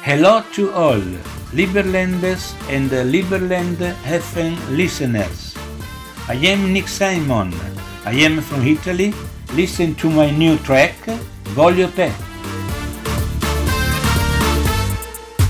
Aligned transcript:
Hello 0.00 0.42
to 0.52 0.72
all, 0.72 1.00
Liberlanders 1.52 2.54
and 2.68 2.90
Liberland 2.90 3.76
FM 4.02 4.56
listeners. 4.70 5.54
I 6.28 6.34
am 6.34 6.72
Nick 6.72 6.88
Simon. 6.88 7.52
I 8.04 8.12
am 8.24 8.40
from 8.40 8.66
Italy. 8.66 9.12
Listen 9.54 9.94
to 9.96 10.10
my 10.10 10.30
new 10.30 10.56
track, 10.58 10.96
Voglio 11.54 11.88
te. 11.90 12.10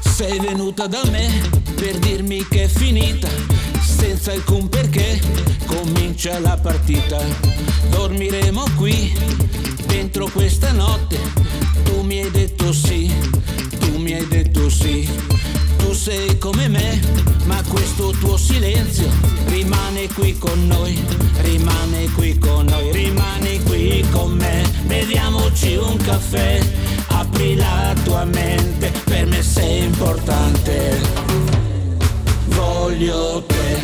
Sei 0.00 0.38
venuta 0.40 0.86
da 0.88 1.02
me 1.10 1.28
per 1.76 1.96
dirmi 1.98 2.46
che 2.46 2.64
è 2.64 2.68
finita, 2.68 3.28
senza 3.80 4.32
alcun 4.32 4.68
perché 4.68 5.20
comincia 5.64 6.38
la 6.40 6.58
partita. 6.60 7.22
Dormiremo 7.88 8.64
qui, 8.76 9.12
dentro 9.86 10.28
questa 10.28 10.72
notte, 10.72 11.18
tu 11.84 12.02
mi 12.02 12.20
hai 12.20 12.30
detto 12.30 12.72
sì, 12.72 13.03
sì. 14.74 15.08
Tu 15.78 15.92
sei 15.92 16.38
come 16.38 16.68
me, 16.68 17.00
ma 17.44 17.62
questo 17.68 18.10
tuo 18.18 18.36
silenzio 18.36 19.08
rimane 19.46 20.08
qui 20.12 20.36
con 20.36 20.66
noi, 20.66 21.02
rimane 21.42 22.10
qui 22.14 22.36
con 22.38 22.66
noi, 22.66 22.90
rimani 22.90 23.62
qui 23.62 24.04
con 24.10 24.32
me. 24.32 24.62
Beviamoci 24.86 25.76
un 25.76 25.96
caffè, 25.98 26.60
apri 27.08 27.54
la 27.54 27.94
tua 28.02 28.24
mente, 28.24 28.90
per 29.04 29.26
me 29.26 29.42
sei 29.42 29.84
importante. 29.84 31.00
Voglio 32.46 33.44
te, 33.46 33.82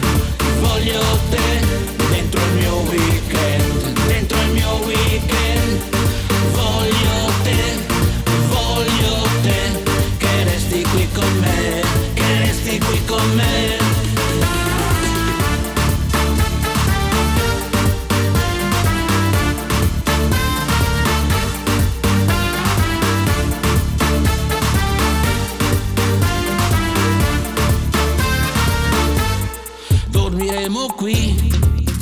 Dormiremo 30.61 30.93
qui, 30.95 31.51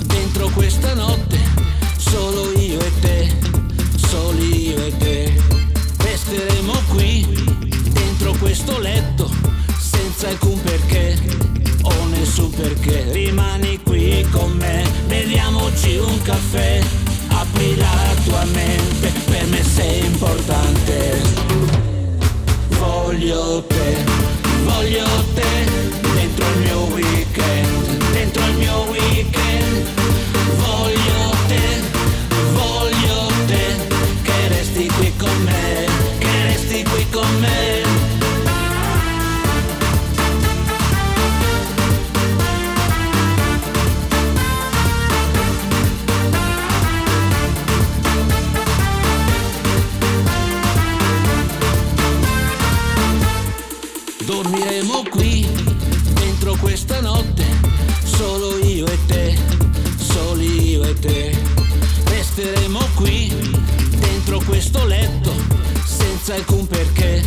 dentro 0.07 0.49
questa 0.49 0.93
notte, 0.95 1.39
solo 1.97 2.51
io 2.59 2.81
e 2.81 2.93
te, 3.01 3.37
soli 3.95 4.71
io 4.71 4.85
e 4.85 4.97
te. 4.97 5.41
Resteremo 5.99 6.73
qui, 6.89 7.25
dentro 7.93 8.33
questo 8.41 8.81
letto, 8.81 9.31
senza 9.79 10.27
alcun 10.27 10.61
perché, 10.61 11.17
o 11.83 12.05
nessun 12.07 12.51
perché. 12.51 13.07
Rimani 13.13 13.81
qui 13.81 14.27
con 14.33 14.51
me, 14.57 14.85
beviamoci 15.07 15.95
un 15.95 16.21
caffè, 16.23 16.83
apri 17.29 17.77
la 17.77 18.15
tua 18.25 18.45
mente, 18.47 19.13
per 19.27 19.47
me 19.47 19.63
sei 19.63 20.05
importante. 20.05 20.68
Dormiremo 54.29 55.05
qui, 55.09 55.49
dentro 56.13 56.55
questa 56.61 57.01
notte, 57.01 57.47
solo 58.05 58.59
io 58.59 58.87
e 58.87 58.99
te, 59.07 59.35
soli 59.97 60.73
io 60.73 60.83
e 60.85 60.93
te. 60.99 61.35
Resteremo 62.05 62.79
qui, 62.95 63.35
dentro 63.97 64.39
questo 64.45 64.85
letto, 64.85 65.33
senza 65.83 66.35
alcun 66.35 66.67
perché, 66.67 67.25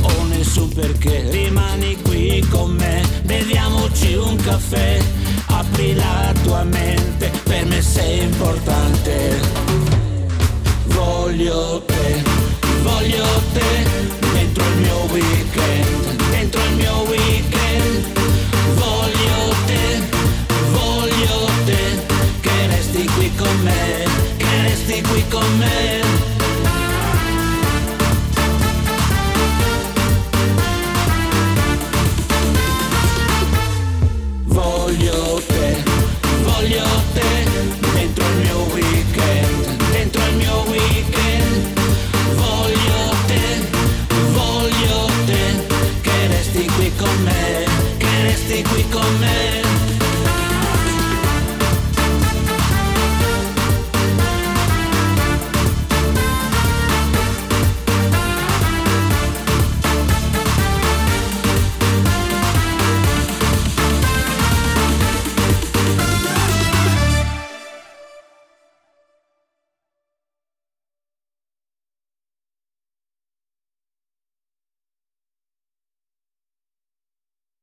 o 0.00 0.24
nessun 0.28 0.72
perché. 0.72 1.28
Rimani 1.28 2.00
qui 2.00 2.42
con 2.48 2.70
me, 2.70 3.06
beviamoci 3.24 4.14
un 4.14 4.36
caffè, 4.36 4.98
apri 5.48 5.94
la 5.94 6.32
tua 6.42 6.64
mente, 6.64 7.30
per 7.42 7.66
me 7.66 7.82
sei 7.82 8.22
importante. 8.22 9.38
Voglio 10.86 11.82
te, 11.84 12.22
voglio 12.82 13.26
te, 13.52 13.84
dentro 14.32 14.64
il 14.64 14.76
mio 14.78 15.06
weekend, 15.10 16.19
me. 25.60 25.89